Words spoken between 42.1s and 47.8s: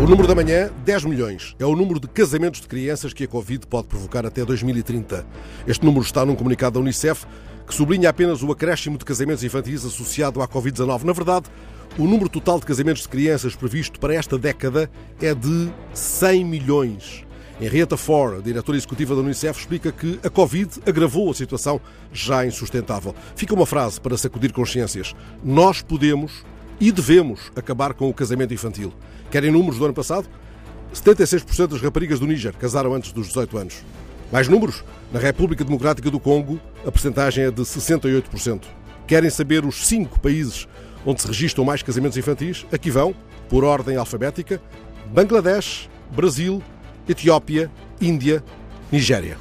infantis? Aqui vão, por ordem alfabética: Bangladesh, Brasil, Etiópia,